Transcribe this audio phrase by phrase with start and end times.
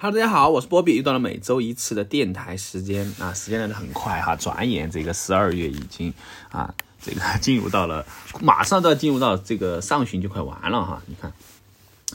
[0.00, 6.14] Hello，大家好，我是波比，又到了每周一次的电台时间啊，时间来的很快哈，转眼这个十二月已经
[6.52, 8.06] 啊，这个进入到了，
[8.40, 11.32] 马上都要进入到这个上旬就快完了哈，你看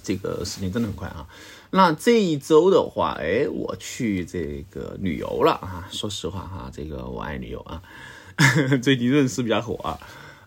[0.02, 1.28] 这个时间真的很快啊。
[1.72, 7.84] 那这一周的话，哎，我去这个旅游了啊，说实话哈，这个我爱旅游啊，
[8.82, 10.00] 最近认识比较火啊，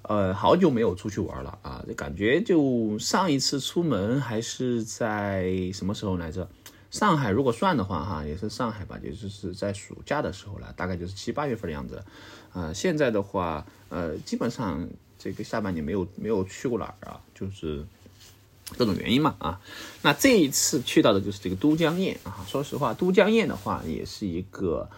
[0.05, 6.49] 呃，好久没有出去玩了啊，就感觉就上一次出门还是在什么时候来着？
[6.97, 12.03] 上海如果算的话，哈，也是上海吧，也就是在暑假的时候了，大概就是七八月份的样子。
[12.55, 17.85] 啊，现在的话，呃，基本上这个下半年没有没有去过哪儿啊，就是
[18.79, 19.61] 各种原因嘛啊。
[20.01, 22.43] 那这一次去到的就是这个都江堰啊。
[22.49, 24.89] 说实话，都江堰的话也是一个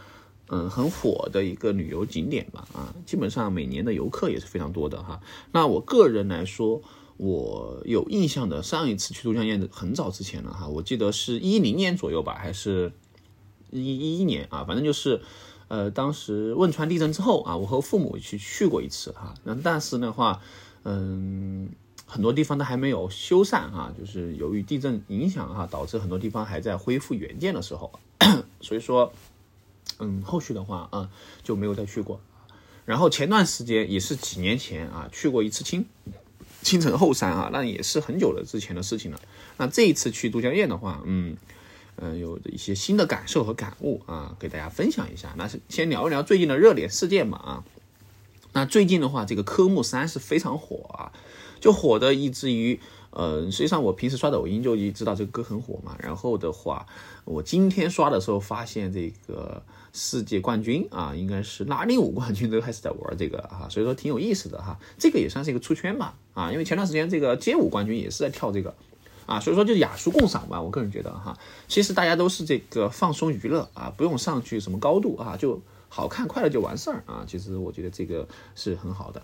[0.51, 5.21] 嗯很火的一个旅游景点吧啊，基本上每年的游客也是非常多的哈。
[5.51, 6.81] 那我个人来说。
[7.19, 12.93] 我有印象的，上一次去都江堰的很早之前了哈，我记得是一零年左右吧，还是
[13.71, 15.21] 一一一年啊，反正就是，
[15.67, 20.41] 呃，当时汶川地震之后啊，我和父母去去过一次哈，那但是的话，
[20.85, 21.69] 嗯，
[22.07, 27.99] 很多地方都还没有修缮哈，就是由于地震影响哈，导致很多地方还在恢复原建的时候，
[28.63, 29.13] 所以说，
[29.99, 31.11] 嗯，后续的话啊
[31.43, 32.21] 就没有再去过，
[32.85, 35.85] 然后前段时间也是几年前啊去过一次青。
[36.63, 39.21] 青城后山啊，那也是很久了之前的事情了。
[39.57, 41.37] 那这一次去都江堰的话，嗯，
[41.97, 45.35] 呃，有一些新的感受和感悟啊，给大家分享一下。
[45.37, 47.65] 那是先聊一聊最近的热点事件嘛啊。
[48.53, 51.13] 那最近的话，这个科目三是非常火啊，
[51.61, 55.97] 就火的以至于，呃，实际上我平时刷抖音就已知道这个歌很火嘛。
[55.99, 56.87] 然后的话，
[57.25, 59.63] 我今天刷的时候发现这个。
[59.91, 64.79] 世界冠军啊，应该是拉丁舞冠军都开始在玩这个哈，所以说挺有意思的哈。
[64.99, 68.73] 这个也算是一个出圈吧啊，因为前段时间这个街舞冠军也是在跳这个
[69.27, 70.61] 啊，所以说就雅俗共赏吧。
[70.61, 71.37] 我个人觉得哈，
[71.67, 77.25] 其实大家都是这个放松娱乐啊，不用上去什么高度啊，就好看快乐就完事儿啊。
[77.27, 79.23] 其实我觉得这个是很好的。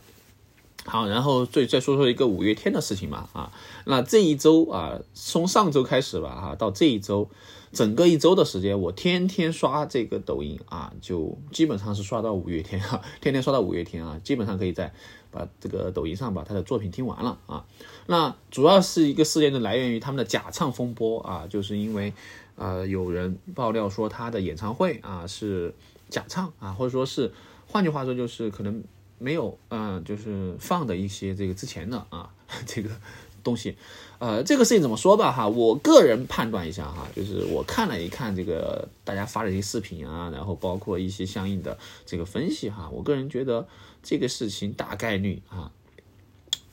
[0.85, 3.53] 好，然后最再说说一个五月天的事情吧啊，
[3.87, 7.29] 那这一周啊，从上周开始吧哈，到这一周。
[7.73, 14.95] 整个一周的时间，我天天刷这个抖音啊，就基本上是刷到五月天哈， 天天刷到五月天啊，基本上可以在
[15.33, 17.67] 把这个抖音上把他的作品听完了啊。
[18.07, 22.13] 那主要是一个事件的来源于他们的假唱风波啊，就是因为
[22.55, 25.75] 呃有人爆料说他的演唱会啊是
[26.09, 27.33] 假唱啊，或者说是
[27.67, 28.85] 换句话说就是可能
[29.19, 32.31] 没有嗯就是放的一些这个之前的 啊
[32.67, 32.91] 这个。
[33.45, 33.77] 东西，
[34.19, 41.77] 呃，这个事情怎么说吧哈，我个人判断一下哈，就是我看了一看这个大家发的一些视频啊，然后包括一些相应的
[42.07, 43.69] 这个分析哈，我个人觉得
[44.03, 45.71] 这个事情大概率啊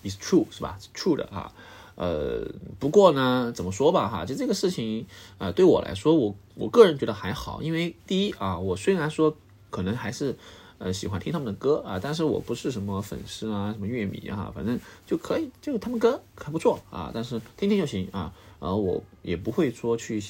[0.03, 1.51] ，is true 是吧？true 的啊，
[1.95, 2.47] 呃，
[2.79, 5.05] 不过呢，怎么说吧哈，就这个事情
[5.39, 9.35] 啊，对我来说，我我个人觉得还好，因为第一啊，我虽然说
[9.69, 10.37] 可能还是。
[10.83, 20.23] 呃，喜欢听他们的歌啊，但是我不是什么粉丝啊，什么乐迷哈，反正就可以，就他们歌还不错啊，但是听听就行啊，呃，我也不会说去，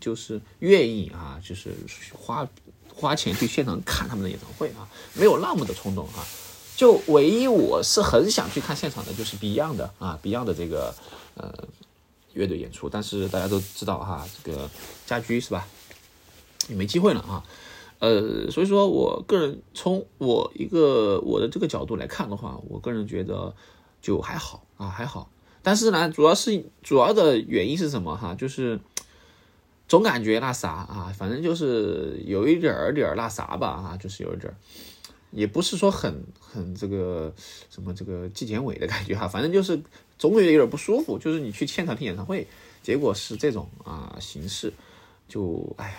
[0.00, 1.74] 就是愿意啊，就是
[2.14, 2.48] 花
[2.94, 6.24] 花钱去现场看他们的演唱会啊，没有那么的冲动啊，
[6.76, 10.94] 就唯一我是很想去看现场的，就是 Beyond 的啊，Beyond 的这个
[11.34, 11.52] 呃
[12.34, 14.70] 乐队演出，但是大家都知道哈，这个
[15.04, 15.66] 家居是吧，
[16.68, 17.42] 也没机会了啊。
[18.02, 23.54] 呃，所以说我个人从我一个我的这个角度来看的话，我个人觉得
[24.00, 25.30] 就还好啊，还好。
[25.62, 28.34] 但是呢，主要是主要的原因是什么哈？
[28.34, 28.80] 就是
[29.86, 34.56] 总感觉那啥啊，反正就是有一点儿点儿那啥吧啊，就是有一点儿，
[35.30, 37.32] 也不是说很很这个
[37.70, 39.80] 什么这个纪检委的感觉哈，反正就是
[40.18, 41.16] 总觉有点不舒服。
[41.16, 42.48] 就是你去现场听演唱会，
[42.82, 44.72] 结果是这种啊形式，
[45.28, 45.94] 就哎呀。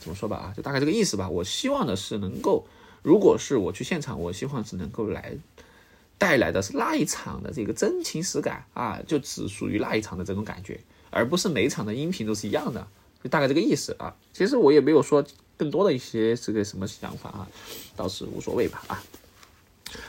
[0.00, 1.28] 怎么说吧啊，就大概这个意思吧。
[1.28, 2.66] 我希望的是能够，
[3.02, 5.36] 如果是我去现场，我希望是能够来
[6.16, 12.88] 带来的是那一场的这个真情实感啊，就只属于那一场的这种感觉，而不是每一场的音频都是一样的，
[13.22, 14.16] 就大概这个意思啊。
[14.32, 15.22] 其实我也没有说
[15.58, 17.48] 更多的一些这个什么想法啊，
[17.94, 19.02] 倒是无所谓吧啊。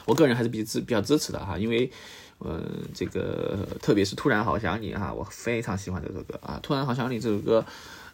[0.05, 1.91] 我个人还是比支比较支持的哈，因为
[2.39, 2.63] 呃
[2.93, 7.65] 这个特别是突然好想你哈，我非常喜欢这首歌啊，突然好想你这首歌。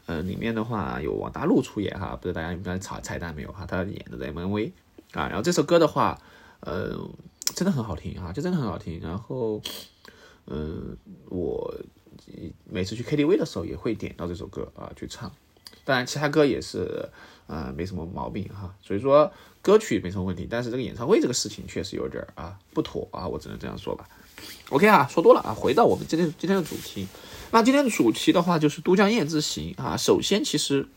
[0.08, 3.66] 呃，里面的话有王大陆出演哈，不知道大家有没有彩彩蛋没有哈？
[3.66, 4.72] 他演的 MV
[5.12, 6.20] 啊，然后这首歌的话，
[6.62, 6.98] 呃，
[7.54, 9.02] 真的很好听啊，就真的很好听。
[9.02, 9.62] 然后，
[10.46, 10.96] 嗯，
[11.30, 11.76] 我
[12.64, 15.30] 每次去 KTV 的时候也会点到这首歌啊去唱，
[15.84, 17.10] 当然其他歌也是
[17.48, 18.74] 呃没什么毛病哈。
[18.82, 19.30] 所以说
[19.62, 24.08] 歌曲没什么问题，但是这个演唱会这个事情确实有点啊不妥啊，我只能这样说吧。
[24.70, 27.08] OK 啊，说多了啊，回到我们今天今天的主题。
[27.52, 29.96] 那今天的主题的话就是都江堰之行啊。
[29.96, 30.88] 首先，其实，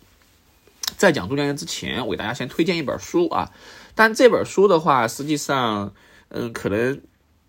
[0.97, 3.53] 在讲都江堰之前，我给大家先推荐一本书啊。
[3.95, 5.93] 但这本书的话，实际上，
[6.31, 7.01] 嗯，可能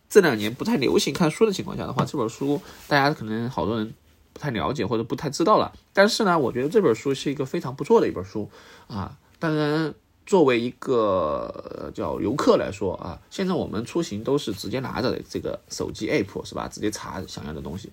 [0.09, 3.93] 这两年不太流行看书的情况下的话，这本书大家可能好多人
[4.33, 5.73] 不太了解或者不太知道了。
[5.91, 8.49] 但是呢，我觉得这本书是一个非常不错的一本书
[8.87, 9.17] 啊。
[9.39, 9.93] 当然。
[10.31, 16.69] 作为一个叫游客来说啊，现在我们出行都是直接拿着这个手机 app 是吧？
[16.69, 17.89] 直接查想要的东西。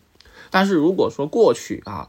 [0.49, 2.09] 但是如果说过去啊，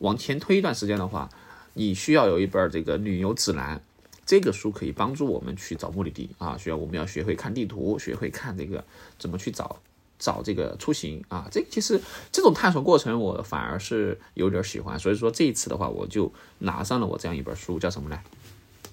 [0.00, 1.30] 往前推一段时间的话，
[1.72, 3.82] 你需要有一本这个旅游指南，
[4.26, 6.58] 这个书可以帮助我们去找目的地啊。
[6.58, 8.84] 需要我们要学会看地图，学会看这个
[9.18, 9.80] 怎么去找
[10.18, 11.48] 找这个出行啊。
[11.50, 11.98] 这其实
[12.30, 18.20] 这种探索过程我反而是有点喜欢，所以说这一次的话，我就拿上了我这样一本书，叫什么呢？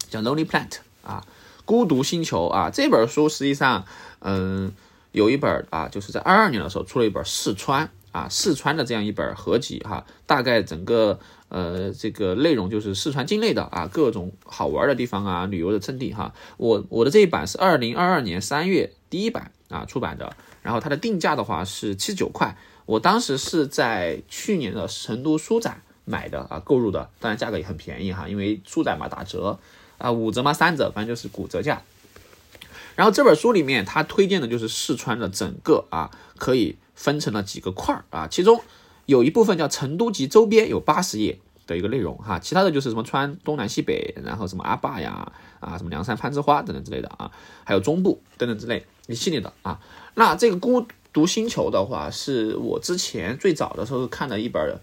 [0.09, 1.25] 叫 Lonely Planet 啊，
[1.65, 3.86] 孤独星球啊，这本书实际上，
[4.19, 4.71] 嗯，
[5.12, 11.19] 有一本啊，就是在二二年的时候出了一本四川啊，四川的这样一本合集哈，大概整个
[11.50, 16.33] 呃这个内容就是四川境内的啊各种好玩的地方啊，旅游的胜地哈。
[16.57, 29.60] 我我的这一版是二零二二年三月第一版啊出版的，然后它的定价的话是七十九块，我当时是在去年的成都书展买的啊购入的，当然价格也很便宜哈，因为书展嘛打折。
[29.97, 30.53] 啊，五折吗？
[30.53, 31.81] 三折，反正就是骨折价。
[32.95, 38.59] 然后这本书里面，他推荐的就是四川的整个啊，可以分成了几个块儿啊，其中
[39.05, 47.31] 有一部分叫成都及周边，有八十页的一个内容哈，其他的就是什么川东南西北，然后什么阿坝呀，啊，什么凉山攀枝花等等之类的啊，
[47.63, 49.79] 还有中部等等之类一系列的啊。
[50.15, 54.79] 那这个孤独星球的话，是我之前最早的时候看的一本，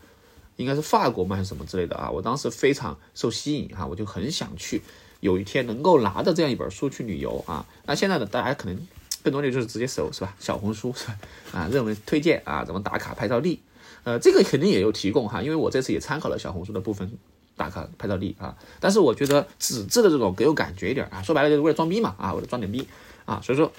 [0.54, 4.80] 应该是法国吗还是什么之类的啊，我当时非常受吸引哈，我就很想去。
[5.20, 8.78] 有一天能够拿着这样一本书去旅游啊，那现在呢，大家可能
[9.24, 10.34] 更多的就是直接搜是吧？
[10.38, 11.18] 小红书是吧？
[11.52, 13.60] 啊，认为推荐啊，怎么打卡拍照地，
[14.02, 17.10] 呃，这个肯定也有提供哈，因为我这次也参考了小红书的部分
[17.56, 22.86] 打卡拍照地啊，但是我觉得纸质的这种给我感觉一点啊，说白了就是为了装逼嘛啊，为了装点逼
[23.24, 23.72] 啊，所以说，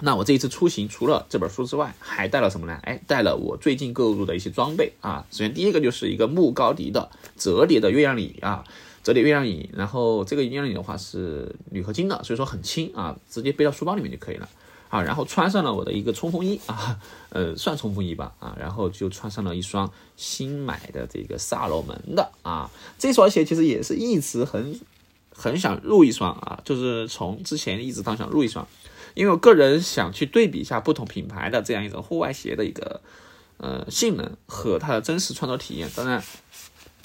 [0.00, 2.76] 那我这一次出行除了这本书之外，还带了什么呢？
[2.82, 8.64] 哎，带了我最近购入的一些装备啊，首先第一个就是一个木高迪的折叠的月亮椅啊。
[9.04, 14.48] 折叠月亮椅，然后这个月亮椅的话是铝合金的，所以说很轻啊，直接背到书包里面就可以了
[14.88, 15.02] 啊。
[15.02, 16.98] 然后穿上了我的一个冲锋衣 啊，
[17.28, 18.56] 呃，算冲锋衣吧啊。
[18.58, 24.80] 然后就穿上了一双新买的这个萨洛门的啊，这双鞋其实也是一直很
[25.30, 28.66] 很想入一双啊，就是从之前一直都想入一双，
[29.12, 33.02] 因为我个人想去对比一下不同品牌的这样一种户外鞋的一个
[33.58, 36.24] 呃性能和它的真实穿着体验，当然。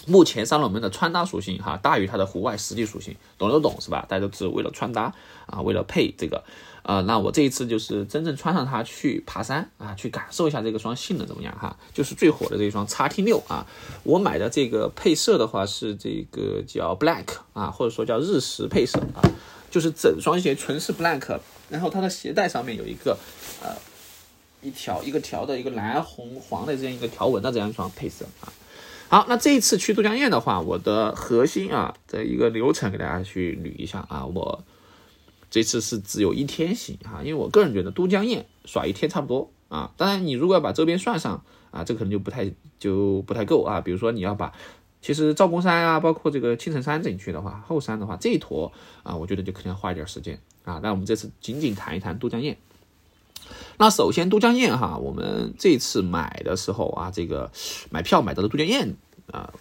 [0.07, 4.05] 目前三龙门的穿搭属性哈大于它的户外实际属性，懂就懂是吧？
[4.07, 5.13] 大家都是为了穿搭
[5.45, 6.43] 啊，为了配这个
[6.83, 7.01] 啊。
[7.01, 11.77] 那我这一次就是真正穿上它去爬山啊，去感受一下这个双性能怎么样哈。
[11.93, 13.67] 就是最火的这一双叉 T 六啊，
[14.03, 19.21] 我买的这个配色的话是这个叫 Black 啊，或者说叫日食配色啊，
[19.69, 23.17] 就是整双鞋纯是 Black，然后它的鞋带上面有一个
[23.61, 23.75] 呃
[24.61, 28.51] 一条一个条的一个蓝红黄的这样一个条纹的这样一双配色啊。
[29.09, 34.23] 好，那这一次去都江堰的话，我的核心啊的一个流程给大家去捋一下啊。
[34.23, 34.63] 我
[35.49, 39.91] 这次是只有一天行啊，因为我个人觉得都江堰耍一天差不多啊。
[39.97, 43.81] 当然，你如果要把周边算上啊，这可能就不太就不太够啊。
[43.81, 44.53] 比如说你要把
[45.01, 50.79] 其实赵公山啊，包括这个青城山景区的话，后山的话这一坨啊，我觉得就肯定要花一点时间啊。
[50.83, 52.55] 那我们这次仅仅谈一谈都江堰。
[53.77, 57.49] 那首先都江堰哈，我们这次买的时候啊，这个
[57.89, 58.95] 买票买到的都江堰
[59.31, 59.53] 啊，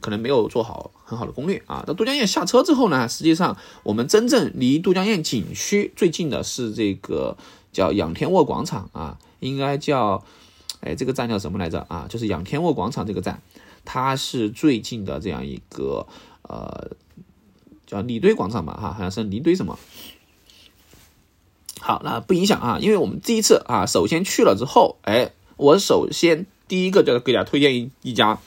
[0.00, 1.82] 可能没有做好很好的攻略啊。
[1.86, 7.38] 到都江堰下车之后呢，实际上我们真正离都江堰景区最近的是这个
[7.72, 10.22] 叫仰天卧广场啊，应该叫
[10.80, 12.06] 哎这个站叫什么来着啊？
[12.08, 13.40] 就是仰天卧广场这个站，
[13.86, 16.06] 它是最近的这样一个
[16.42, 16.90] 呃
[17.86, 19.78] 叫李堆广场吧哈，好像是离堆什么。
[21.86, 28.38] 好，那不影响啊，因为我们第一次啊，首先去了之后，哎，我首先第一个就是给大家推荐一一家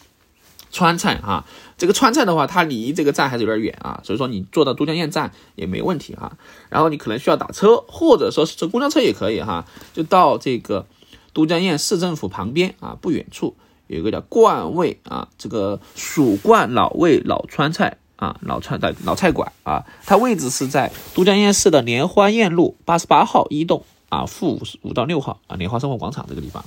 [0.71, 1.45] 川菜哈。
[1.77, 6.35] 这个川菜的话，它离这个站还是有点远啊，所以说你坐到都江堰站也没问题哈。
[6.69, 10.87] 然后你可能需要打车，或者说是坐公交车也可以哈，就到这个
[11.31, 17.99] 都江堰市政府旁边啊，不远处有一个叫冠味啊，这个蜀冠老味老川菜。
[18.17, 26.65] 啊，老菜的老菜馆啊，它位置是在都江堰市的莲花堰路八十八号一栋啊，负五五到六号啊，莲花生活广场这个地方。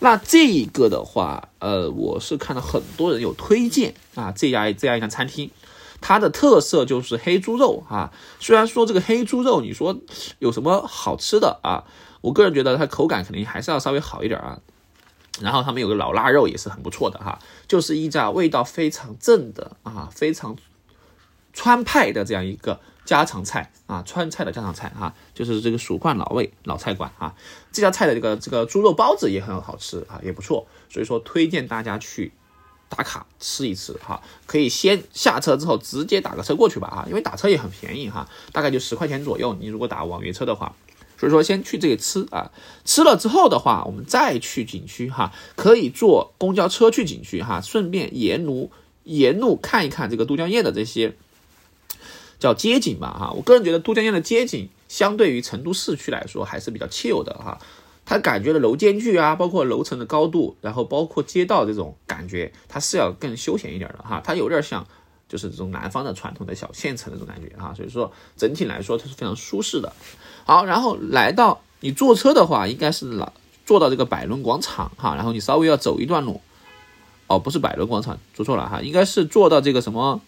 [0.00, 5.50] 那这一个的话，呃，我是看到很多人有推荐啊，这家这样一家餐厅，
[6.00, 8.12] 它的特色就是黑猪肉啊。
[8.38, 9.96] 虽然说这个黑猪肉，你说
[10.40, 11.84] 有什么好吃的啊？
[12.20, 14.58] 我个人觉得它口感肯定还是要稍微好一点啊。
[15.40, 20.56] 然后他们有个老腊肉也是很不错的哈，就是一家味道非常正的啊，非常
[21.54, 27.34] 川派的这样一个家常菜啊，川菜的家常菜哈，就是这个蜀冠老味老菜馆啊。
[27.72, 32.32] 这家菜的这个这个猪肉包子也很好吃啊，也不错，所以说推荐大家去
[32.88, 34.22] 打卡吃一吃哈。
[34.46, 39.56] 可以先下车之后直接打个车过去吧啊，因为打车也很便宜哈，大概就十块钱左右。
[39.60, 40.74] 你如果打网约车的话。
[41.16, 42.50] 所以说，先去这里吃啊，
[42.84, 48.72] 吃了之后的话，我们再去景区哈，可以坐公交车去景区哈，顺便沿路
[49.04, 51.16] 沿路看一看这个都江堰的这些
[52.44, 53.32] 叫街景吧哈。
[53.32, 57.58] 我个人觉得都江堰的街景相对于成都市区来说还是比较 chill 的哈，
[58.04, 64.86] 它感觉的楼间距啊，包括楼层的高度，然后包括街道这种感觉，它是要更休闲一点的哈，它有点像
[65.26, 69.90] 就是这种南方的传统的小县城那种感觉哈，所以说整体来说它是非常舒适的。
[70.44, 73.32] 好，然后来到你坐车的话，应该是老
[73.64, 76.42] 坐到这个百伦广场哈，然后你稍微要走一段路，
[77.26, 80.20] 哦，不是百伦广场，说错了哈，应该是坐到这个什么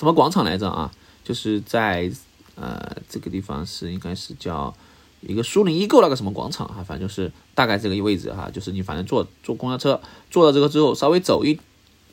[0.00, 0.90] 什么广场来着啊？
[1.22, 2.10] 就是在
[2.54, 4.74] 呃这个地方是应该是叫
[5.20, 11.60] 一个苏宁易购那个什么广场哈，反正就是大概这个位置哈，就是你反正坐坐公交车坐到这个之后，稍微走一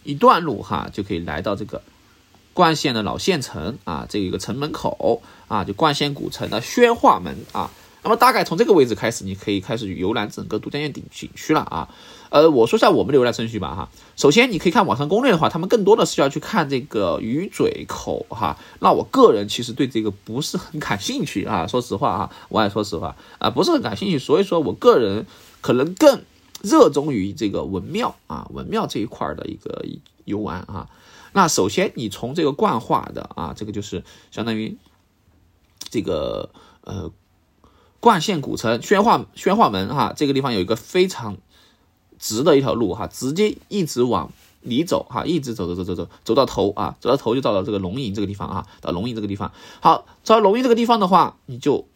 [0.03, 1.81] 一段路哈，就可以来到这个。
[2.53, 7.71] 冠县的老县城啊，这一个城门口啊，就冠县古城的宣化门啊。
[8.07, 11.89] 那么大概从这个位置开始，你可以开始游览整个都江堰景景区了啊。
[12.29, 13.89] 呃，我说下我们的游览顺序吧哈。
[14.15, 18.57] 首先，你可以看网上攻略的话，他们更多的是要去看这个鱼嘴口哈。
[18.79, 24.17] 那我个人其实对这个不是很感兴趣啊，说实话啊，我也说实话啊，不是很感兴趣。
[24.17, 25.25] 所以说我个人
[25.59, 26.21] 可能更
[26.61, 29.85] 热衷于这个文庙啊，文庙这一块的一个
[30.23, 30.87] 游玩啊。
[31.33, 34.77] 那首先，你从这个冠化的啊，这个就是相当于
[35.89, 36.49] 这个
[36.85, 37.11] 呃
[37.99, 41.37] 冠县古城宣化宣化门哈，这个地方有一个非常
[42.19, 49.51] 直的一条路哈，直接一直往里走哈，一直走走走走走走到头啊，走到头就到了这个龙吟这个地方啊，到龙吟这个地方。
[49.81, 51.87] 好，走到龙吟这个地方的话，你就。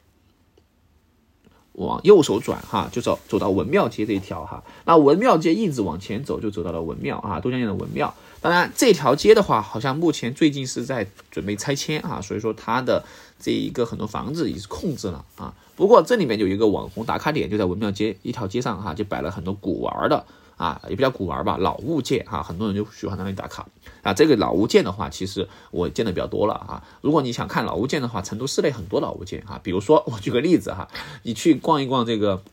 [1.73, 4.61] 往右手转哈，就走走到文庙街这一条哈。
[4.83, 8.13] 那文庙街一直往前走，就走到了文庙啊，都江堰的文庙。
[8.41, 13.05] 当然，这条街的话，好像目前最近是在准备拆迁啊，所以说它的
[13.39, 15.53] 这一个很多房子也是控制了啊。
[15.75, 20.25] 不过这里面有一个网红打卡点，就在文庙街一条街上哈，就摆了很多古玩的。
[20.57, 23.65] 啊，也比较古玩吧，老物件哈，很多人就喜欢在那里打卡
[24.03, 24.13] 啊。
[24.13, 26.83] 这个老物件的话，其实我见的比较多了啊。
[27.01, 29.59] 如果你想看老物件的话，成都市内很多老物件哈。
[29.63, 30.87] 比如说，我举个例子哈，
[31.23, 32.43] 你去逛一逛这个，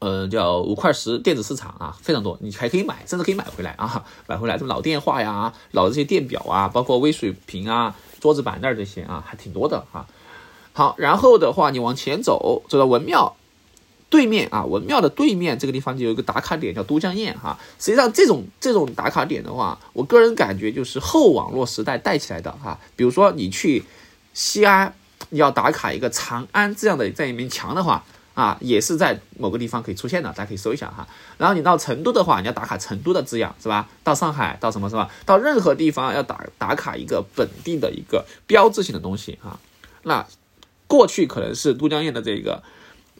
[0.00, 10.06] 呃，叫五块石电子市场啊，非常多，你还可以买，甚至可以买回来啊， 买回来这么老电话呀、老的这些电表啊，包括微水瓶啊、桌子板凳这些啊，还挺多的哈。
[10.72, 13.36] 好，然后的话，你往前走，走到文庙。
[14.08, 17.56] 对面啊，文庙的对面这个地方就有一个打卡点，叫都江堰哈。
[17.78, 22.76] 实际上，这种这种打卡点的话，我个人感觉就是后网络时代带起来的哈。
[22.96, 23.84] 比如说你去
[24.34, 24.92] 西安，
[25.28, 28.04] 你要打卡一个长安这样的这样一面墙的话
[28.40, 31.06] 啊，也是在某个地方可以出现的，大家可以搜一下哈。
[31.36, 33.86] 然后你到成都的话，你要打卡成都的字样是吧？
[34.02, 35.10] 到上海，到什么是吧？
[35.26, 39.58] 到任何地方要打打卡一个本地的一个标志性的东西哈。
[40.04, 40.26] 那
[40.86, 42.62] 过去可能是都江堰的这个。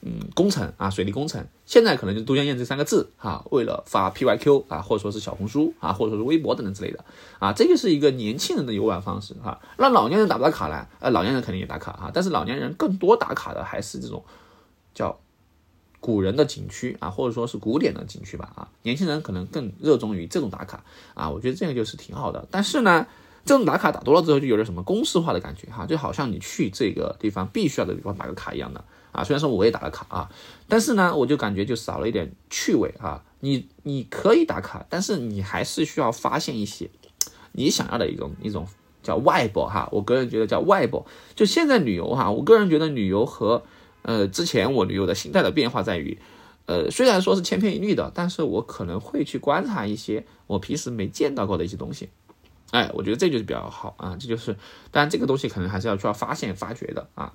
[0.03, 7.05] 嗯，工程啊，水利工程，现在可能就都江堰这三个字哈，为了发 P Y Q 啊，或者说是小红书啊，或者说是微博等等之类的
[7.39, 9.61] 啊，这就是一个年轻人的游玩方式哈。
[9.77, 10.87] 那老年人打不打卡呢？
[11.01, 14.25] 呃，老年人肯定也打卡哈，但是老年人更多打卡的还是这种
[15.01, 15.19] 叫
[15.99, 18.69] 古人的景区啊，或者说是古典的景区吧啊。
[18.83, 22.47] 年轻人可能更热衷于这种打卡啊，我觉得这个就是挺好的。
[22.51, 23.07] 但是呢，
[23.47, 28.85] 这种打卡打多了之后，就有点什么公式化的感觉哈，就好像你去这个地方必须要在地方打个卡一样的。
[29.13, 30.31] 啊，虽然说我也打了卡啊，
[30.69, 33.25] 但是呢，我就感觉就少了一点趣味啊。
[33.41, 36.91] 你你可以打卡，但是你还是需要发现一些
[37.53, 38.67] 你想要的一种一种
[39.03, 39.89] 叫外博哈。
[39.91, 41.07] 我个人觉得叫外博。
[41.35, 43.65] 就现在旅游哈，我个人觉得旅游和
[44.03, 46.19] 呃之前我旅游的心态的变化在于，
[46.67, 52.09] 呃虽然说是千篇一律的，但是我可能会去观察一些我平时没见到过的一些东西。
[52.71, 54.57] 哎，我觉得这就是比较好啊，这就是，
[54.93, 57.33] 当然这个东西可能还是要需要发现发掘的啊。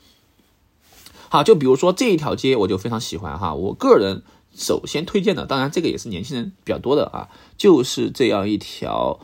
[1.27, 3.53] 好，就比如说这一条街，我就非常喜欢哈。
[3.53, 4.23] 我个人
[4.55, 9.19] 首先推荐的，当然这个也是年轻人比较多的啊，就是这样一条，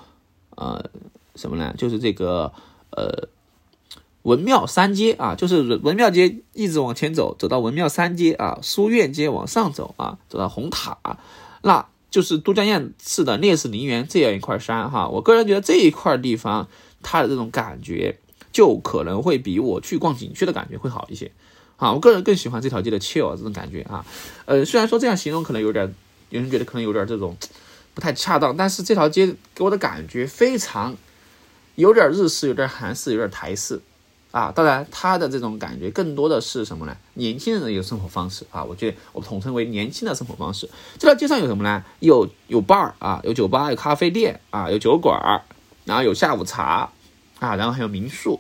[0.58, 0.90] 呃，
[1.36, 1.74] 什么呢？
[1.78, 2.52] 就是这个
[2.90, 3.30] 呃
[4.24, 10.98] 文庙三街啊，就是文庙街一直往前走，走到文庙三街啊，书院街往上走啊，走到红塔，
[11.64, 15.08] 那就是都江堰市的烈士陵园这样一块山哈。
[15.08, 16.68] 我个人觉得这一块地方，
[17.02, 18.20] 它的这种感觉
[18.52, 21.32] 就可能会比我去逛景区的感觉会好一些。
[21.78, 24.06] 啊，我个人更喜欢这条街的 chill 这种感觉啊。
[24.46, 25.96] 呃，虽然说这样形容可能有点，
[26.30, 27.36] 有人觉得可能有点这种
[27.96, 30.96] 不太恰当，但是这条街给我的感觉非常
[31.74, 33.82] 有点日式，有点韩式，有点台式。
[34.32, 36.96] 啊，当然，他的这种感觉更多的是什么呢？
[37.16, 40.70] 年轻人的一个生活方式啊，我觉得我统称为年轻的生活方式。
[40.98, 41.84] 这条街上有什么呢？
[42.00, 45.42] 有有 bar 啊，有酒吧，有咖啡店啊，有酒馆，
[45.84, 46.90] 然后有下午茶
[47.40, 48.40] 啊，然后还有民宿。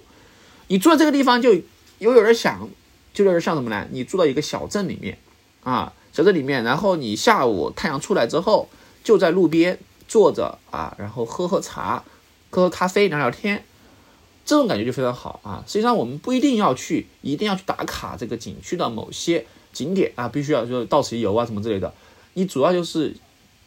[0.68, 1.54] 你住在这个地方，就
[2.00, 2.70] 又有点想，
[3.14, 3.86] 就有点像什么呢？
[3.92, 5.18] 你住到一个小镇里面
[5.64, 8.70] 啊，小镇里面，然后你下午太阳出来之后，
[9.04, 12.02] 就在路边坐着啊，然后喝喝茶，
[12.50, 13.66] 喝喝咖啡，聊聊天。
[14.44, 15.64] 这种感觉就非常好啊！
[15.68, 21.94] 实际上我们不一定要去，一定要去打卡这个景区的某些景点啊，必须要说到此一游啊什么之类的。
[22.34, 23.16] 你主要就是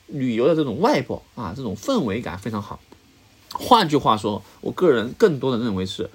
[0.08, 2.80] 旅游的这种外部啊，这种氛围感非常好。
[3.52, 6.10] 换句话说，我个人更多的认为是，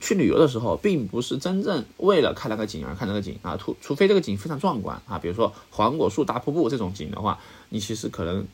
[0.00, 7.38] 去旅游的时候，并不是真正为了看那个景而看那个景啊，除除非这个景非常壮观啊，比如说黄果树大瀑布这种景的话，
[7.68, 8.46] 你其实可能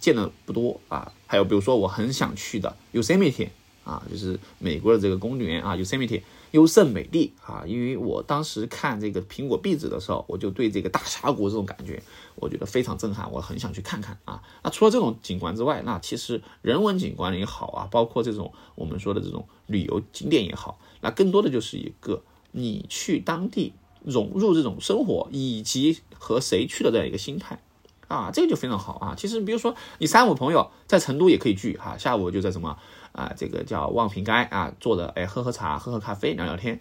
[0.00, 1.12] 见的不多啊。
[1.26, 3.50] 还有比如说我很想去的 Yosemite。
[3.86, 12.02] 啊，就是美国的这个公园啊，Yosemite 优胜美地啊，因为我当时看这个苹果壁纸的时候，我就对这个大峡谷这种感觉，
[12.34, 14.42] 我觉得非常震撼，我很想去看看啊。
[14.64, 23.72] 那除了这种景观之外，那其实人文景观也好啊，包括这种我们说的这种旅游景点也好，那更多的就是一个你去当地
[24.04, 27.62] 融入这种生活，以及和谁去的这样一个心态
[28.08, 29.14] 啊，这个就非常好啊。
[29.16, 32.76] 其实比如说你三五朋友在成都也可以聚哈，下午就在什么。
[33.16, 36.78] 啊，这个叫望平街啊，坐着哎，喝喝茶，喝喝咖啡，聊聊天，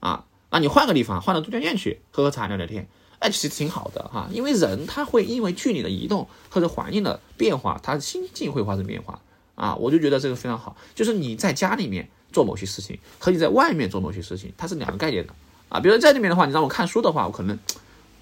[0.00, 2.86] 啊，那你换个地方，换到都江堰去喝喝茶，聊聊天，
[3.20, 9.18] 哎，其实挺好的哈，因为人他会因为距离的移动或者环境的变化，他心境会发生变化
[9.54, 15.32] 啊，我就觉得这个非常好，就是你在家里面做某些事情和你在外面做某些事情，它是两个概念的
[15.70, 17.58] 啊，比如说在里面的话，你让我看书的话，我可能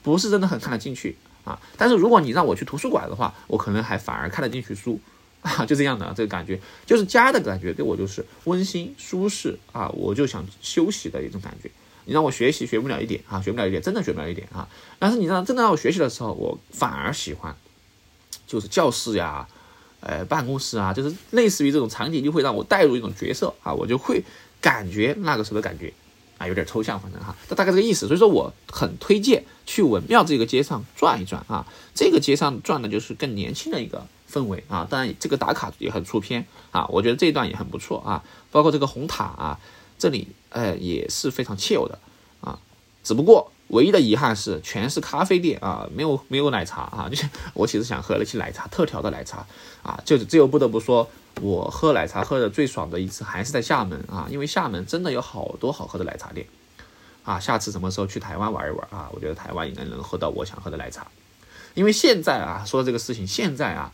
[0.05, 5.01] 不是真的很看得进去啊，但是如果你让我去图书馆的话，我可能还反而看得进去书。
[5.57, 11.71] 啊，就这样的这个感觉，就是家的感觉，对我就是温馨舒适啊，我就想休息的一种感觉。
[12.05, 14.69] 你让我学习，学不了一点啊，学不了一点，真的学不了一点啊。
[14.99, 17.55] 但是你让真的让我学习的时候，我反而喜欢，
[18.47, 19.47] 就是教室呀，
[20.01, 24.23] 呃，办公室啊，就是类似于这种场景，就会让我带入一种角色啊，我就会
[24.61, 25.93] 感觉那个时候的感觉
[26.39, 28.07] 啊，有点抽象，反正哈，这大概这个意思。
[28.09, 34.07] 所以说我很推荐去文庙这个街上转一转啊，这个街上转的就是更年轻的一个。
[34.31, 39.59] 氛围啊，当然这个打卡也很出片啊，我觉得这一段也很不错啊，包括这个红塔啊，
[39.99, 41.99] 这里哎也是非常 chill 的
[42.41, 42.59] 啊，
[43.03, 49.47] 只不过唯一的遗憾是全是咖啡店啊，没有没有奶茶啊， 就是我其实想喝了些奶茶特调的奶茶
[49.83, 51.09] 啊，就是这又不得不说，
[51.41, 56.47] 我喝奶茶喝的最爽的一次还是在厦门啊，因为厦门真的有好多好喝的奶茶店
[57.25, 61.07] 啊，下次什么时候去台湾玩一玩啊，我觉得台湾应该能喝到我想喝的奶茶，
[61.75, 63.93] 因为现在啊说这个事情现在啊。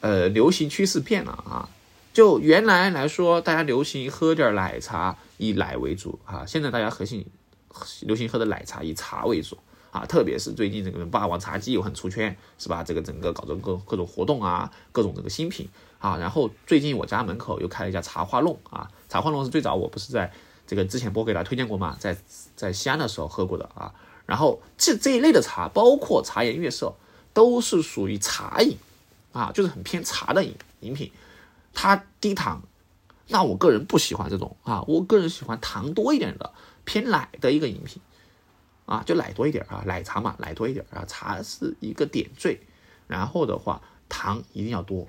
[0.00, 1.68] 呃，流行趋势变了啊！
[2.12, 6.44] 就原来来说，大家流行喝点奶茶，以奶为主啊。
[6.46, 7.24] 现在大家核心
[8.00, 9.58] 流行喝的奶茶以茶为主
[9.90, 10.04] 啊。
[10.06, 12.82] 特别是最近这个霸王茶姬又很出圈，是吧？
[12.82, 16.16] 这个整个搞这各各种活动啊，各种这个新品啊。
[16.16, 18.90] 然后最近我家门口又开了一家茶花弄啊。
[19.08, 20.32] 茶花弄是最早我不是在
[20.66, 21.96] 这个之前播给大家推荐过吗？
[22.00, 22.16] 在
[22.56, 23.94] 在西安的时候喝过的啊。
[24.26, 26.94] 然后这这一类的茶，包括茶颜悦色，
[27.34, 28.76] 都是属于茶饮。
[29.32, 31.12] 啊，就是很偏茶的饮饮品，
[31.72, 32.62] 它低糖，
[33.28, 36.52] 那我个人不喜欢这种啊，我个人喜欢糖多一点的
[36.84, 38.02] 偏奶的一个饮品，
[38.86, 42.60] 啊，就奶多一点啊，奶茶嘛，奶多一点啊，茶是一个点缀，
[43.06, 45.06] 然后的话糖一定要多，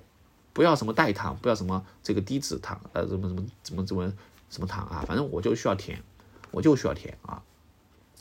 [0.53, 4.13] 不要什么代糖，不要什么这个低脂糖，呃，什么什么什么什么
[4.49, 6.01] 什么糖啊，反正我就需要甜，
[6.51, 7.41] 我就需要甜啊，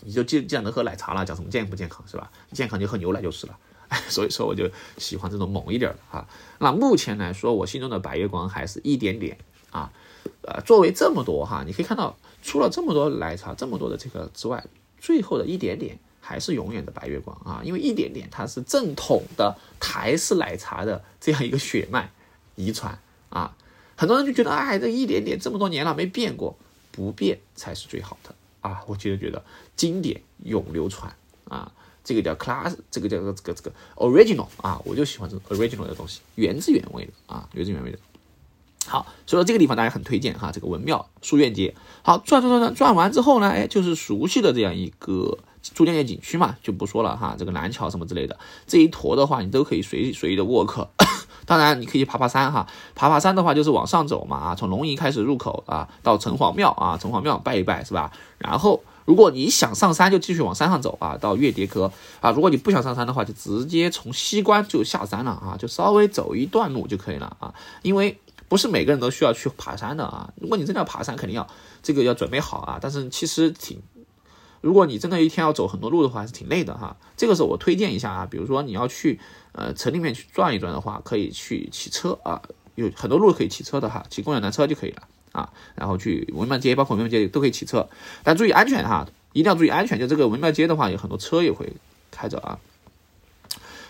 [0.00, 2.30] 你就既既然能喝奶茶了，讲什么健不健康是吧？
[2.52, 3.58] 健康就喝牛奶就是了。
[4.08, 6.26] 所以说我就喜欢这种猛一点的啊。
[6.58, 9.36] 那目前来说，我心中的白月光还是一点点
[9.70, 9.92] 啊。
[10.42, 14.64] 呃，作为这么多哈，你可以看到，除了这么多奶茶这么多的这个之外，
[14.98, 17.60] 最后的一点点还是永远的白月光啊。
[17.64, 22.10] 因为一点点它是正统的台式奶茶的这样一个血脉
[22.54, 22.98] 遗传
[23.30, 23.56] 啊。
[23.96, 26.56] 很多人就觉得，哎，这一点点这么多年了没变过，
[26.92, 28.82] 不变才是最好的啊。
[28.86, 29.42] 我其实觉得
[29.74, 31.14] 经典永流传
[31.48, 31.72] 啊。
[32.10, 37.98] 这个叫 class，这个叫做这个这个 original 啊，我就喜欢这种 original 的东西，原汁原味的啊，原汁原味的。
[38.84, 41.72] 好，所以说这个地方大家很推荐哈，这个文庙书院街。
[42.02, 45.38] 好，转转转转转完之后呢，哎，就是熟悉的这样一个
[45.72, 50.88] 珠江堰景区嘛，就不说了哈，这个南桥什么之类的，这一坨的话你都可以随随意的 walk。
[51.46, 58.10] 当然你可以爬爬山哈，爬爬山的话就是往上走嘛啊，从龙吟开始入口啊，到城隍庙啊，城隍庙拜一拜是吧？
[58.38, 58.82] 然后。
[59.10, 62.30] 如果你想上山，就继续往山上走啊，到月蝶科啊。
[62.30, 67.52] 如果你不想上山的话，就直接从西关就下山了啊，就稍微走一段路就可以了啊。
[67.82, 70.32] 因为不是每个人都需要去爬山的啊。
[70.36, 71.44] 如果你真的要爬山，肯定要
[71.82, 72.78] 这个要准备好啊。
[72.80, 73.82] 但是其实挺，
[74.60, 76.96] 如果你真的一天要走很多路的话，还是挺累的哈。
[77.16, 79.18] 这个时候我推荐一下啊，比如说你要去
[79.50, 82.40] 呃城里面去转一转的话，可以去骑车啊，
[82.76, 85.02] 有很多路可以骑车的哈，骑共享单车就可以了。
[85.32, 87.88] 啊，然后去文庙街，包括文庙街都可以骑车，
[88.22, 89.98] 但注意安全哈，一定要注意安全。
[89.98, 91.72] 就这个文庙街的话，有很多车也会
[92.10, 92.58] 开着啊。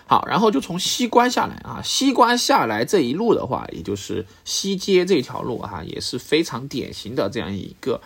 [0.07, 8.01] 好，然后就从西关下来啊，西关下来这一路的话，也就是西街这条路哈，也是非常典型的这样一个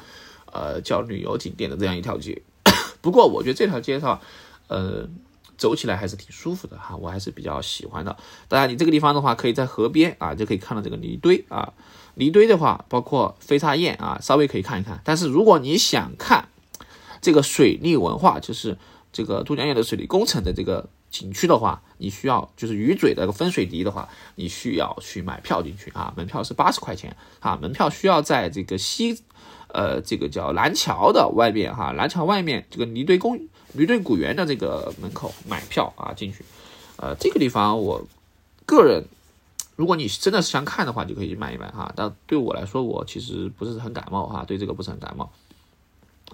[0.52, 2.42] 呃叫旅游景点的这样一条街。
[3.00, 4.20] 不过我觉得这条街上，
[4.68, 5.08] 呃，
[5.56, 8.16] 走起来还是挺舒服的哈，我还是比较喜欢的。
[8.48, 11.72] 当然，你这个地方的话，可以在河边啊，就可以看到这个泥堆啊。
[12.14, 15.00] 离堆的话，包括飞沙堰啊，稍微可以看一看。
[15.04, 16.48] 但是如果你想看
[17.20, 18.76] 这个水利文化，就是
[19.12, 29.20] 这个都江堰的水利工程的这个景区的话，你需要就是鱼嘴的分水堤的话，你需要去买票进去啊，门票是八十块钱啊，门票需要在这个西，
[29.72, 33.40] 呃，这个叫蓝桥的外面哈，蓝桥外面这个离堆公
[33.72, 36.44] 离堆古园的这个门口买票啊进去，
[36.96, 38.06] 呃，这个地方我
[38.64, 39.04] 个人。
[39.76, 41.92] 如果你真的是想看的话，就可以去买一买哈。
[41.96, 45.30] 但对我来说，我其实不是很感冒哈，对这个不是很感冒，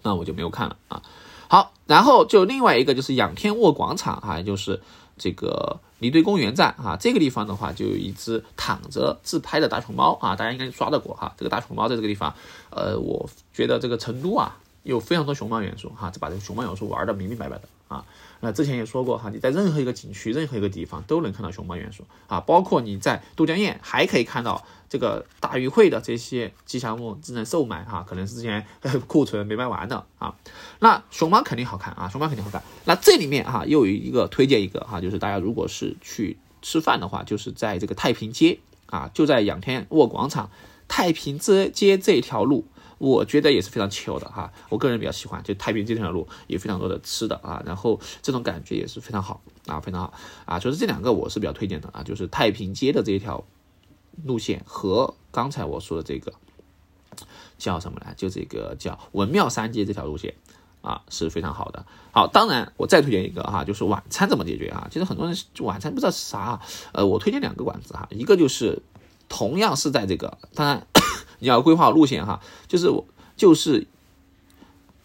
[0.02, 1.02] 那我就没有看了啊。
[1.48, 4.80] 好，然后就另外一个就是仰天卧广场哈，也就是
[5.18, 6.96] 这个离堆公园站哈。
[7.00, 11.34] 这个地方的话，就有一只躺着自拍的大熊猫啊，大家应该刷到过哈。
[11.36, 12.34] 这个大熊猫在这个地方，
[12.70, 18.04] 呃，我觉得这个成都啊有非常多熊猫元素哈，就把这个熊猫元素玩的明明白白的啊。
[18.40, 28.66] 那之前也说过哈，你在任何一个景区、任何一个地方都能看到熊猫元素啊，包括你在都江堰还可以看到这个大鱼会的这些吉祥物正在售卖哈，可能是之前
[29.06, 30.34] 库存没卖完的啊。
[30.78, 32.62] 那熊猫肯定好看啊，熊猫肯定好看。
[32.86, 40.50] 那这里面哈又有一个推荐一个哈，就是大家如果是去吃饭的话，就是在这个太平街啊，就在仰天卧广场
[40.88, 42.64] 太平街街这条路。
[43.00, 50.12] 我觉得也是非常巧的哈，我个人比较喜欢，就太平街这条路也非常多的吃的啊，然后这种感觉也是非常好啊，非常好
[50.44, 53.42] 啊，就是这两个我是比较推荐的啊，就是太平街的这一条
[54.22, 56.34] 路线和刚才我说的这个
[57.56, 60.34] 叫什么来，就这个叫文庙三街这条路线
[60.82, 61.86] 啊是非常好的。
[62.12, 64.86] 好，当然我再推荐一个哈，就是晚餐怎么解决啊？
[64.92, 68.82] 其实很多人晚餐不知道是啥，啊呃，我推荐两个馆子哈，一个就是
[69.30, 70.86] 同样是在这个，当然。
[71.40, 73.04] 你要规划好路线哈，就是我
[73.36, 73.86] 就是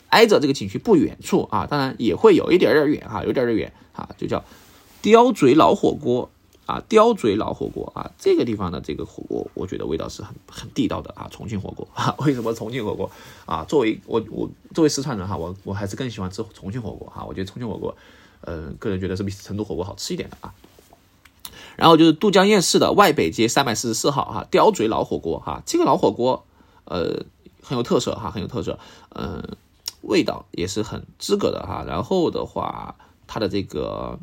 [0.10, 4.44] 挨着这个景区不远处啊，当然也会有一点点远哈，有点点远啊，就叫
[5.02, 6.30] 刁嘴老火锅
[6.66, 13.10] 啊，刁嘴老火锅啊，这个地方的这个火锅，我觉得味道是很很地道的啊，重庆火锅啊， 为什么重庆火锅
[13.46, 13.64] 啊？
[13.66, 17.96] 作为我我作为四川人哈，我我还是更喜欢吃重庆火锅哈，我觉得重庆火锅，
[18.42, 20.54] 呃，个人觉得是比成都火锅好吃一点的啊。
[21.78, 26.46] 然后就是都江堰市的外北街三百四十四号哈，刁嘴老火锅哈，这个老火锅
[26.86, 27.26] 呃
[27.62, 29.58] 很有特色哈，很有特色，嗯，
[30.02, 31.84] 味道也是很资格的哈。
[31.86, 32.96] 然后的话，
[33.28, 34.18] 它的这个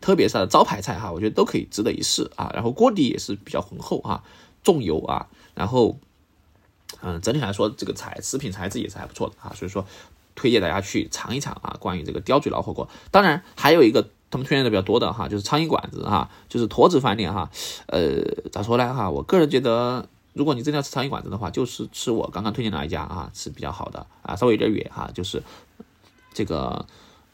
[0.00, 2.50] 特别是它的招牌菜哈，我觉得都可以值得一试啊。
[2.52, 4.22] 然后锅底也是比较浑厚啊，
[4.62, 5.28] 重油啊。
[5.54, 5.98] 然后
[7.00, 9.86] 嗯，整体来说这个材食品材质也是还不错的啊，所以说
[10.34, 11.76] 推荐大家去尝一尝啊。
[11.80, 14.10] 关于这个刁嘴老火锅，当然还有一个。
[14.30, 17.50] 他们推荐的比较多的哈，就是苍蝇馆子哈，就是驼子饭店哈，
[17.86, 19.08] 呃，咋说呢哈？
[19.08, 25.42] 我个人觉得，如果你真的要吃苍蝇馆子的话，就是吃我刚刚推荐的那一家啊，是比较好的啊，稍微有点远哈，就是
[26.34, 26.84] 这个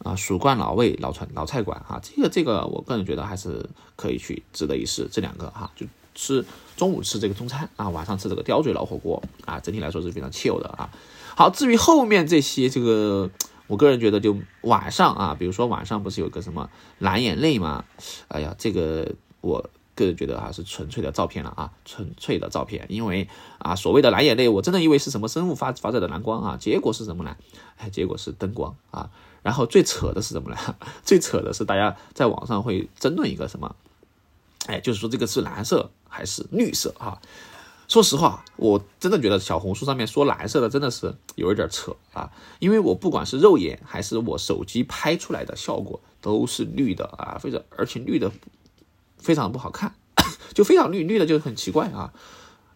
[0.04, 6.44] 啊蜀冠老味老川老菜馆哈，这个这个我个人觉得还是可以去值得一试，这两个哈，就吃
[6.76, 10.88] 中午吃这个中餐啊，晚上吃这个刁嘴老火锅啊，整体来说是非常惬意的啊。
[11.36, 13.28] 好，至于后面这些这个。
[13.66, 17.84] 我个人觉得，就晚上啊，比如说晚上不是有个什么蓝眼泪吗？
[18.28, 22.84] 哎呀，这个我个人觉得哈是纯粹的照片了啊，纯粹的照片。
[22.88, 27.36] 因为啊，所谓的蓝眼泪，我真的以为是什么生物发发射的蓝光啊，结果是什么呢？
[27.78, 29.10] 哎，结果是灯光啊。
[29.42, 30.56] 然后最扯的是什么呢？
[31.04, 33.74] 最扯的是大家在网上会争论一个什么？
[34.66, 37.20] 哎，就是说这个是蓝色还是绿色啊？
[37.86, 48.32] 说实话，我真的觉得小红书上面说蓝色的真的是有一点扯啊，因为我不管是肉眼还是我手机拍出来的效果都是绿的啊，非常而且绿的
[49.18, 49.94] 非常不好看，
[50.54, 52.12] 就非常绿，绿的就很奇怪啊。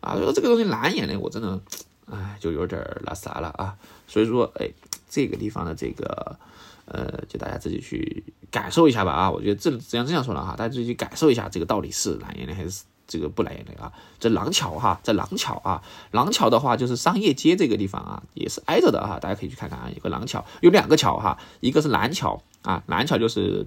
[0.00, 1.58] 啊，说这个东西蓝眼泪我真的
[2.06, 4.68] 哎就有点那啥了啊，所以说哎
[5.08, 6.38] 这个地方的这个
[6.84, 12.84] 呃就大家自己去感受一下吧啊，我觉得这这样这样说了哈，大家自己去感受一下这个到底是蓝眼泪还是。
[13.08, 13.92] 这个不来眼泪啊。
[14.20, 23.66] 这廊桥哈，这廊桥啊，廊桥的话就是商业街这个地方啊，也是挨着的哈，大家可以去看看啊，有个廊桥，有两个桥哈，一个是南桥啊，南桥就是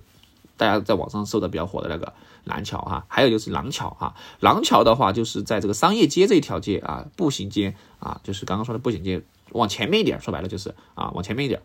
[0.56, 11.62] 大家在网上搜的比较火的那个南桥哈，还有就是廊桥哈，廊桥的话就是在这个商业街这一条街啊，步行街啊，就是刚刚说的步行街往前面一点，说白了就是啊，往前面一点，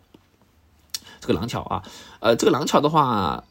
[1.21, 1.83] 这个廊桥啊，
[2.19, 3.43] 呃，这个廊桥的话。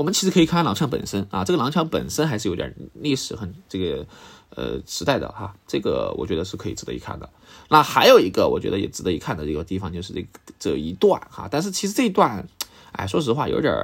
[0.00, 4.06] 我们其实可以看看廊桥本身啊，这个廊桥本身还是有点历史很这个
[4.48, 7.28] 呃时代的哈，这个我觉得是可以值得一看的。
[7.68, 10.26] 那还有一个我觉得也值得一看的这个地方就是这
[10.58, 12.48] 这一段哈，但是其实这一段，
[12.92, 13.74] 哎，说实话有点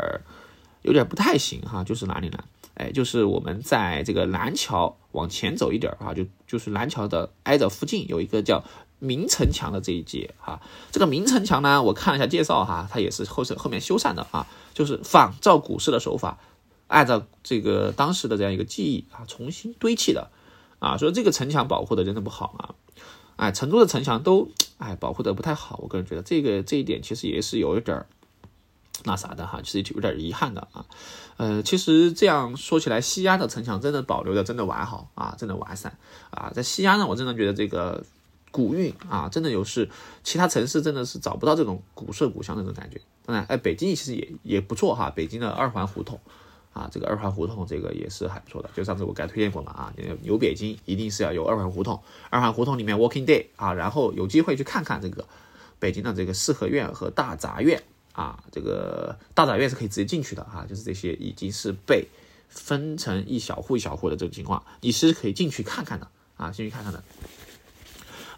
[0.80, 2.38] 有点不太行哈，就是哪里呢？
[2.76, 8.64] 哎，就是我们在这个南桥往前走一点啊，就就是南桥的挨着附近有一个叫。
[8.98, 16.38] 明城墙的这一节哈，这个明城墙呢，我看了一下介绍哈，它也是后是后面修缮的啊，就是仿照古式的手法，
[16.86, 20.30] 按照这个当时的这样一个技艺啊，重新堆砌的
[20.78, 22.74] 啊，所以这个城墙保护的真的不好啊，
[23.36, 28.06] 哎，成都的城墙都哎保护的不太好，我个人觉得这个这一点其实也是有一点儿
[29.04, 30.86] 那啥的哈，其实有点遗憾的啊，
[31.36, 35.98] 呃，其实这样说起来，西安的城墙真的保留的真的完好啊，真的完善
[36.30, 38.02] 啊，在西安呢，我真的觉得这个。
[38.56, 39.86] 古韵啊，真的有是
[40.24, 42.98] 其他城市真的是找不到这种古色古香的这种感觉。
[43.26, 46.18] 当然，哎，北京其实也也不错哈，北京的二环胡同
[46.72, 48.70] 啊，这个二环胡同这个也是还不错的。
[48.74, 49.92] 就上次我给推荐过嘛啊，
[50.22, 55.26] 有北京一定是要有二环胡同，二环胡同里面 Walking Day 啊，然后有机会去看看这个
[55.78, 62.06] 北京的这个四合院和大杂院啊，这个大杂院是可以直接进去的哈，就是这些已经是被
[62.48, 67.04] 分成一小户一小户的这种情况，你是可以进去看看的啊，进去看看的。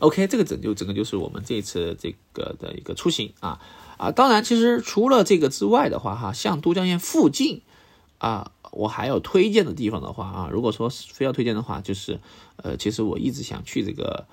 [0.00, 3.60] OK，这个整就整个就是我们这一次这个的一个出行啊
[3.96, 7.62] 啊，当然，其实除了这个之外的话哈，像都江堰附近
[8.18, 12.20] 啊，我还有推荐的地方的话啊，如果说非要推荐的话，就是
[12.56, 14.26] 呃，其实我一直想去这个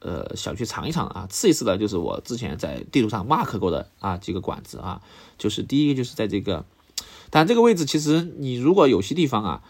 [0.00, 5.02] 呃，想去尝一尝啊，试一试的，就是我之前在地图上 mark 过的啊几个馆子啊，
[5.36, 6.64] 就是第一个就是在这个，
[7.28, 9.62] 但这个位置其实你如果有些地方啊。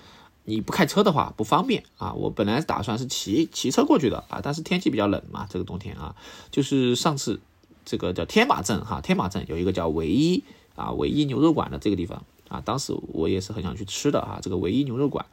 [0.47, 6.15] 你不开车的话不方便啊，我本来打算是骑骑车过去的啊，但是天气比较冷嘛，这个冬天啊，
[6.51, 7.41] 就是上次
[7.85, 10.43] 这个叫天马镇哈，天马镇有一个叫唯一
[10.75, 15.27] 啊唯一牛肉馆的这个地方啊，当时我也是很想去吃的啊，这个唯一牛肉馆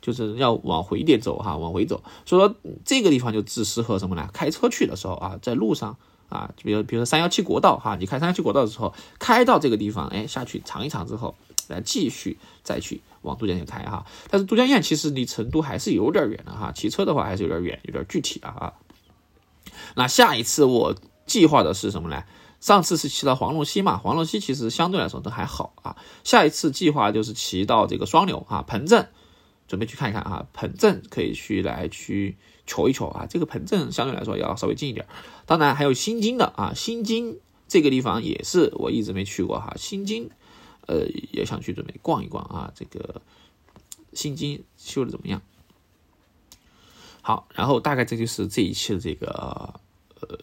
[0.00, 4.28] 就是要往回一点走哈，往回走，所以说这个地方就只适合什么呢？
[4.32, 5.96] 开车去的时候啊，在路上
[6.28, 11.34] 啊，就比如比如说三幺七国道哈，你开三幺七国道的时候，开到这个地方，哎，下去尝一尝之后，
[11.68, 13.02] 来继续再去。
[13.22, 18.74] 往都江堰开哈，但是都江堰其实离成都还是有点远的哈，骑车的话还是有点远，有点具体啊。
[19.96, 22.22] 那下一次我计划的是什么呢？
[22.60, 25.96] 上次是骑到黄龙溪嘛，黄龙溪其实相对来说都还好啊。
[26.22, 29.08] 下一次计划就是骑到这个双流啊，彭镇，
[29.68, 33.26] 准备去看一看啊，彭镇可以去来去瞧一瞧啊。
[33.28, 35.06] 这个彭镇相对来说要稍微近一点，
[35.46, 40.30] 当然还有新津的啊，新津这个地方也是我一直没去过哈，新津。
[40.86, 43.22] 呃，也想去准备逛一逛啊，这个
[44.12, 45.40] 新津修的怎么样？
[47.22, 49.80] 好，然后大概这就是这一期的这个
[50.20, 50.38] 呃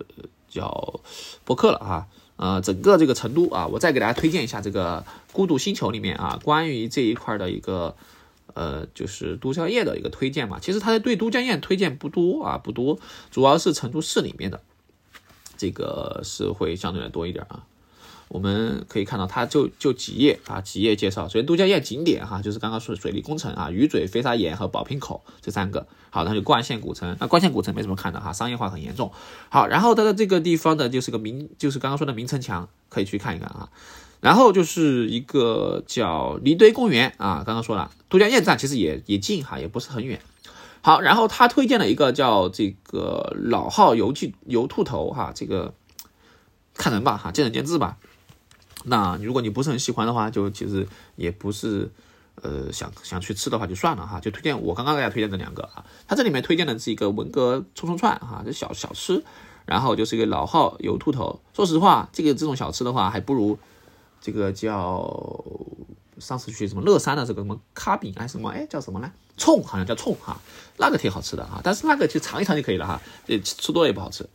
[0.49, 0.99] 叫
[1.45, 2.07] 博客了哈，
[2.37, 7.95] 呃，整个这个成都啊，我再给大家推荐一下这个孤独星球里面啊，关于这一块的一个
[8.53, 14.61] 呃就是都江堰的一个推荐嘛，其实它对都江堰推荐不多啊，不多，主要是成都市里面的
[15.57, 17.65] 这个是会相对来多一点啊。
[18.27, 21.27] 我们可以看到，它就就几页啊，几页介绍。
[21.27, 25.85] 首先，都江堰景点哈，就是刚刚说的水利工程啊，鱼嘴、飞沙岩和宝瓶口这三个。
[26.09, 27.17] 好，那就冠县古城。
[27.19, 29.11] 那冠县古城没什么看的哈，商业化很严重。
[29.49, 33.69] 好，然后它的这个地方的就是个明，就是刚刚说的明城墙，可以去看一看啊。
[34.21, 40.21] 然后就是一个叫离堆公园啊，刚刚说了，都江堰站其实也也近哈，也不是很远。
[40.83, 45.73] 好，然后他推荐了一个叫这个老号油记油兔头哈，这个
[46.73, 47.97] 看人吧哈，见仁见智吧。
[48.83, 51.91] 那如果你不是很喜欢的话，就其实也不是，
[52.41, 54.19] 呃，想想去吃的话就算了哈。
[54.19, 59.23] 就推荐我刚刚给大家推荐的两个啊，它这里面推荐的是一个文革葱葱串哈，这小小吃，
[59.65, 61.39] 然后就是一个老号油兔头。
[61.53, 63.59] 说实话，这个这种小吃的话，还不如
[64.21, 65.43] 这个叫
[66.19, 69.11] 上次去什么乐山的这个什么卡饼还是什么哎叫什么呢？
[69.35, 70.39] 冲好像叫冲哈，
[70.77, 74.29] 那个挺好吃的哈，但是那个就尝一尝就可以了哈，呃，吃多了也不好吃。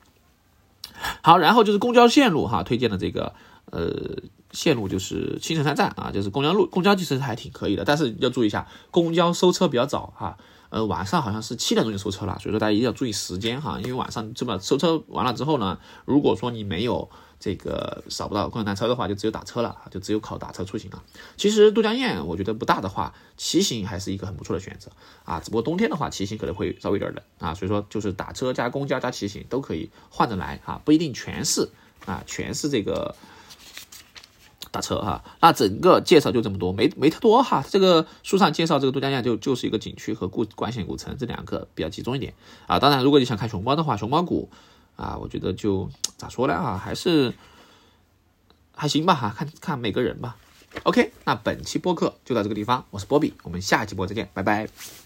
[1.22, 3.34] 好，然后就是公交线路哈，推荐的这个
[3.66, 4.18] 呃。
[4.52, 10.38] 线路就是青城山站啊，就是公交路，公交其实还挺可以的，但是要注意一下，公交收车比较早哈。
[10.70, 21.02] 呃，晚上好像是七点钟就收车了，所以说大家一定要注意时间哈，因为晚上这么收车完了之后呢，如果说你没有这个扫不到共享单车的话，就只有打车了，就只有靠打车出行了。
[21.36, 24.90] 其实都江堰我觉得不大的话，骑行还是一个很不错的选择
[25.24, 31.68] 啊，只不过冬天的话骑行可能会稍微有点冷啊，所以说就是打车加公交加骑行都可以换着来啊，不一定全是
[32.04, 33.14] 啊，全是这个。
[34.72, 37.64] 打车哈，那整个介绍就这么多，没没太多哈。
[37.66, 42.34] 这个书上介绍这个都江堰就就是一个景区和故关县古城这两个比较集中一点
[42.66, 42.78] 啊。
[42.78, 44.50] 当然，如果你想看熊猫的话，熊猫谷
[44.96, 47.32] 啊，我觉得就咋说呢啊，还是
[48.74, 50.36] 还行吧哈，看看每个人吧。
[50.82, 55.05] OK，那本期播客就到这个地方，我是波比，我们下期播再见，拜拜。